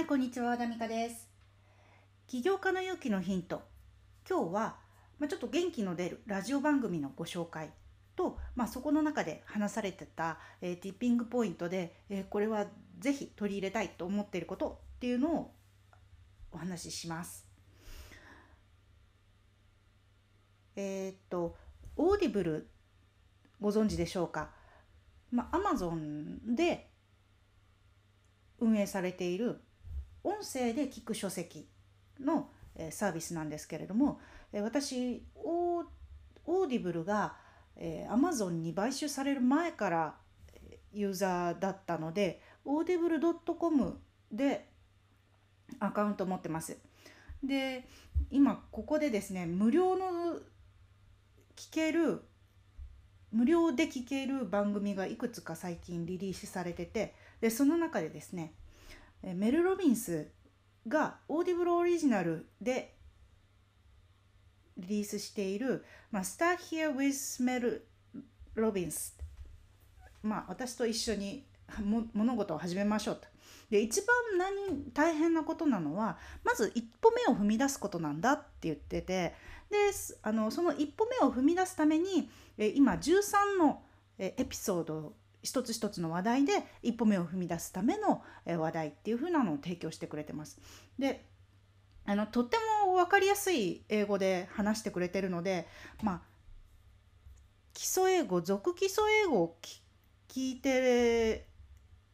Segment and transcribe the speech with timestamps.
[0.00, 1.28] はい、こんにちは、和田美香です。
[2.26, 3.60] 起業家の勇気のヒント。
[4.26, 4.78] 今日は、
[5.18, 7.68] まあ、ちょっと元気の出るラジオ番組のご紹介
[8.16, 12.64] と、まあ、そこの中で話されてた、えー tipping point で、えーこれは
[12.98, 15.54] ぜひ取り入れたいと思っていることっていうのを
[16.50, 17.46] お話しします。
[20.76, 21.58] えーっと、
[21.96, 22.70] Audible
[23.60, 24.48] ご存知でしょうか？
[25.30, 26.90] まあ、Amazon で
[28.60, 29.60] 運営されている
[30.24, 31.68] 音声で聞く書籍
[32.20, 32.50] の
[32.90, 34.20] サービスなんですけれども
[34.52, 37.36] 私 Audible が、
[37.76, 40.14] えー、Amazon に買収される前から
[40.92, 43.98] ユーザーだったので audible.com
[44.32, 44.68] で
[45.78, 46.78] アカウント持ってます。
[47.42, 47.86] で
[48.30, 50.36] 今ここでですね無料の
[51.56, 52.22] 聞ける
[53.32, 58.52] 無料で聞ける番組がいくつか最近リリースされててでその中でですね
[59.22, 60.28] メル・ロビンス
[60.88, 62.94] がオーディブルオリジナルで
[64.76, 67.82] リリースしている「まあ、Start Here with Mel
[68.56, 69.14] Robbins」
[70.22, 71.46] まあ私と一緒に
[71.82, 73.28] も物事を始めましょうと。
[73.70, 79.34] で一番何大変なことなのはまず一歩目を踏み出すことなんだって言ってて
[79.70, 79.76] で
[80.22, 83.84] あのその一歩目を踏み出すためにえ今13の
[84.18, 86.52] エピソード一つ一つの話題で
[86.82, 90.60] 一歩目を踏み出すためのえ話題っていう風なのを提供してくれてます。
[90.98, 91.24] で
[92.06, 95.68] あのとっても分かりやすい英語で話してくれてるので
[96.02, 96.20] まあ
[97.72, 99.82] 基礎英語俗基礎英語をき
[100.28, 101.46] 聞いて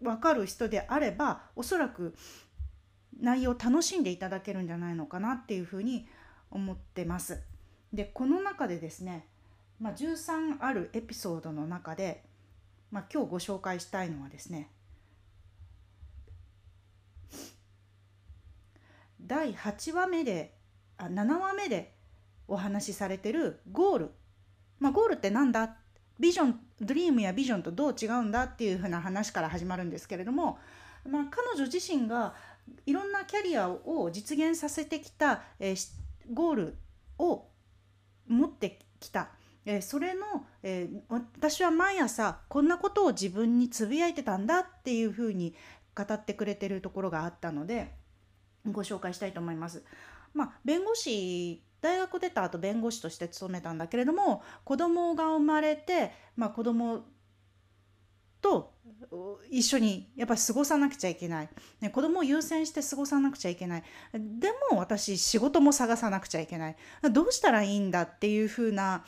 [0.00, 2.14] 分かる人であればおそらく
[3.20, 6.06] 内容を楽しんでいただけるんじゃないのかなっていうふうに
[6.50, 7.42] 思ってます。
[7.92, 9.26] でこの中でですね、
[9.80, 12.24] まあ、13あるエピソードの中で、
[12.90, 14.70] まあ、今日ご紹介したいのはですね
[19.20, 20.54] 第8話目で
[20.96, 21.94] あ7話目で
[22.46, 24.10] お話しされてるゴール、
[24.78, 25.76] まあ、ゴールってなんだ？
[26.18, 30.58] ビジョンドリームやビジョンとどう違うんだっていうふうな話から始まるんですけれども、
[31.08, 32.34] まあ、彼女自身が
[32.86, 35.98] いろんなキャリアを実現させてきた、えー
[36.32, 36.76] ゴール
[37.18, 37.46] を
[38.26, 39.30] 持ってきた、
[39.70, 45.54] えそれの、え私は毎朝こんなことを自分につぶやいてたんだっていうふうに
[45.94, 47.92] 語ってくれてるところがあったので
[48.64, 49.84] ご紹介したいと思います。
[50.32, 57.04] まあ、弁護士大学出た後弁護士として勤めたんだけれども子供が生まれて、まあ、子供
[58.40, 58.72] と
[59.50, 61.48] 一緒にやっぱり過ごさなくちゃいけない、
[61.80, 63.82] ね、子供を優先して過ごさなくちゃいけない。
[64.14, 66.76] でも私仕事も探さなくちゃいけない。
[67.12, 69.04] どうしたらいいんだっていう風な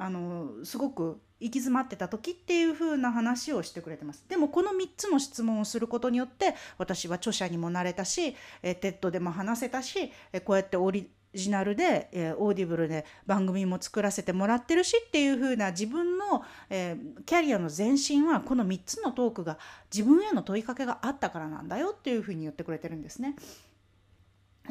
[0.00, 19.56] あのすごく行き詰まってた時っていう風な話をしてくれてますでもこの3つの質問をすることによって私は著者にもなれたしえ TED でも話せたしえこうやってオリジナルで、えー Audible で番組も作らせてもらってるしっていう風な自分の、えーキャリアの前進はこの3つのトークが
[19.94, 23.36] 自分への問いかけがあったからなんだよっていう風に言ってくれてるんですね。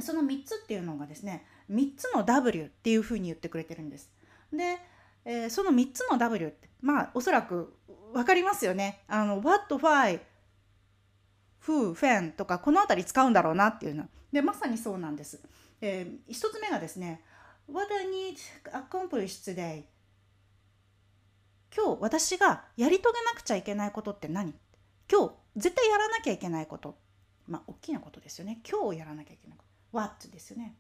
[0.01, 4.12] その3つっていうのがですね3つの W っていう風に言ってくれてるんです。
[4.51, 4.79] で、
[5.29, 7.78] えーその3つの W ってまあおそらく
[8.13, 9.03] 分かりますよね。
[9.07, 10.22] あの What, Why,
[11.67, 14.07] Who, When とかこの辺り使うんだろうなっていうの。
[14.31, 15.39] でまさにそうなんです。
[15.81, 17.22] えー、1つ目がですね
[17.72, 18.38] What I need
[18.73, 19.84] accomplished today
[21.75, 24.56] 今日私がやり遂げなくちゃいけないことって何？
[25.12, 26.97] 今日絶対やらなきゃいけないこと。
[27.47, 28.62] まあ大きなことですよね。
[28.68, 29.95] 今日やらなきゃいけないこと。
[29.95, 30.73] What ですよね。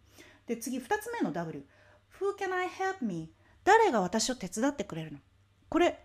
[0.47, 1.63] で次2つ目の W
[2.19, 3.29] Who can I help me
[3.69, 5.19] 誰が私を手伝ってくれるの？
[5.69, 5.99] これ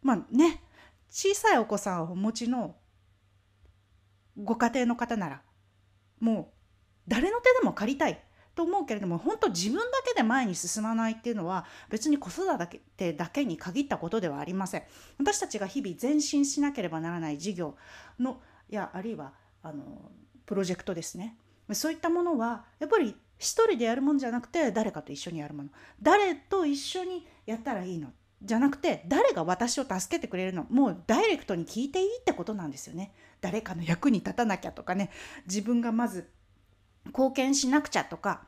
[0.00, 0.62] まあね。
[1.10, 2.76] 小さいお子さんをお持ちの
[4.42, 5.42] ご家庭の方なら
[6.18, 6.46] もう
[7.06, 8.24] 誰の手でも借りたい。
[8.54, 12.46] と思うけれども本当自分だけで前に進まないっていうのは別に子育
[12.96, 14.82] てだけに限ったことではありません。
[15.18, 17.76] 私たちが日々前進しなければならない事業
[18.18, 20.12] のやあるいはあの
[20.46, 21.36] プロジェクトですね。
[21.72, 25.68] そういったものはやっぱり一人でやるもんじゃなくて誰かと一緒にやるもの。
[26.00, 28.08] 誰と一緒にやったらいいの？
[28.42, 30.66] じゃなくて誰が私を助けてくれるの？
[30.70, 33.14] もうダイレクトに聞いていいってことなんですよね。
[33.40, 35.10] 誰かの役に立たなきゃとかね。
[35.46, 36.30] 自分がまず
[37.06, 38.46] 貢献しなくちゃとか。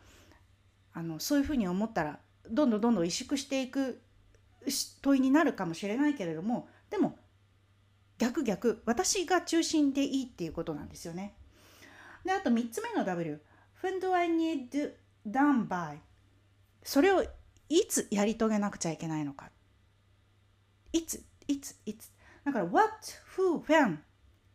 [0.93, 4.01] あのそういうふうに思ったらどんどんどんどん萎縮していく
[5.03, 7.19] 問いになるかもしれないけれどもでも
[8.17, 11.35] 逆逆私が中心でいいっていうことなんですよね。
[12.25, 13.39] であと3つ目の W
[13.83, 14.95] When do I need
[15.27, 15.99] done by
[16.83, 17.25] それを
[17.69, 19.51] いつやり遂げなくちゃいけないのか。
[20.93, 22.11] いついついつ。
[22.45, 22.91] だから What,
[23.37, 23.99] Who, When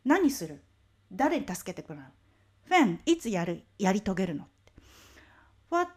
[0.04, 0.62] 何する？
[1.12, 2.08] 誰に助けてくれるの
[2.70, 3.64] when いつやる？
[3.78, 4.46] やり遂げるの
[5.70, 5.90] ？what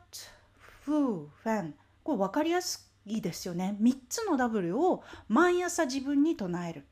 [0.86, 1.72] who when
[2.04, 3.77] これ分かりやすいですよね。
[3.81, 6.86] 3つの W を毎朝自分に唱える。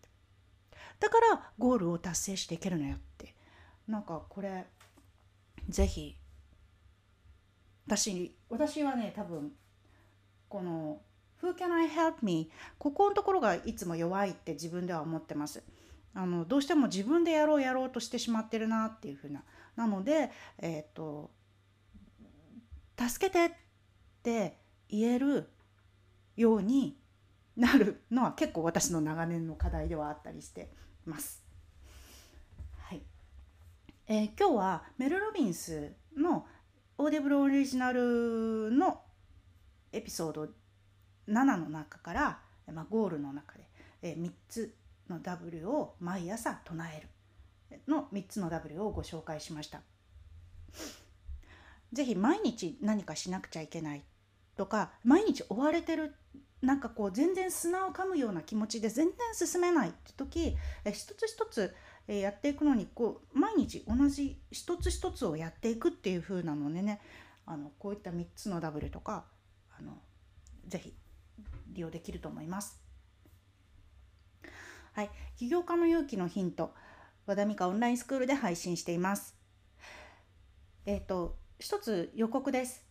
[1.00, 3.36] だからゴールを達成していけるのよって。
[3.88, 4.66] なんかこれ
[5.68, 6.16] ぜひ
[7.86, 9.52] 私私はね多分
[10.50, 11.02] この
[11.42, 15.64] 「Who can I help me?」ここのところがいつも弱いって自分では思ってます。
[16.16, 19.44] あのどうしても自分でやろうやろうとしてしまってるなっていうふうな
[19.76, 21.32] なのでえっ、ー、と
[23.00, 23.52] 助けてっ
[24.22, 24.60] て
[24.90, 25.50] 言える
[26.36, 26.98] ように
[27.58, 30.72] なるのは結構私の長年の課題ではあったりして
[31.06, 31.44] ます。
[32.78, 33.02] はい
[34.08, 36.46] えー、今日はメル・ロビンスの
[36.98, 39.02] オーディブルオリジナルの
[39.92, 40.48] エピソード
[41.28, 42.40] 7の中から、
[42.72, 43.68] まあ、ゴールの中で、
[44.02, 44.76] えー、3つ
[45.10, 49.82] の W を毎朝唱えるの3つの W をご紹介しました。
[51.92, 54.04] ぜひ毎日何かしなくちゃいけない
[54.56, 56.16] とか毎日追われてる
[56.62, 59.16] なんかこう全然砂を噛むような気持ちで全然
[59.48, 60.56] 進めないって時
[60.86, 61.76] え一つ一つ
[62.08, 67.00] えやっていくのにこう毎日同じ一つ一つをやっていくっていう風なのでね
[67.46, 69.26] あのこういった3つの W とか
[69.78, 69.94] あの
[70.68, 70.94] ぜひ
[71.72, 72.82] 利用できると思います。
[74.94, 76.74] はい、起業家の勇気のヒント
[77.26, 79.36] 和田美香オンラインスクールで配信しています。
[80.86, 82.86] えっ、ー、と一つ予告です。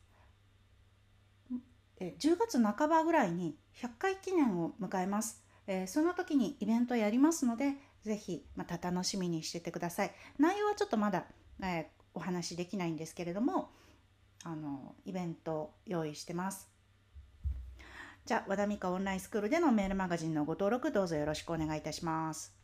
[2.01, 5.45] え10月半ばぐらいに100回記念を迎えます。
[5.69, 7.75] えー、その時にイベントやりますので、
[8.05, 10.13] ぜひまた楽しみにしててください。
[10.39, 11.25] 内容はちょっとまだ、
[11.63, 11.85] えー、
[12.15, 13.71] お話できないんですけれども、
[14.45, 16.69] あのイベント用意してます。
[18.25, 22.62] じゃあ、和田美香オンラインスクールでのメールマガジンのご登録どうぞよろしくお願いいたします。